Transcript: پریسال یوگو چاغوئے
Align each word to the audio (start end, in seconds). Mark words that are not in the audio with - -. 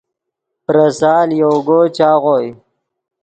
پریسال 0.65 1.27
یوگو 1.41 1.79
چاغوئے 1.95 2.47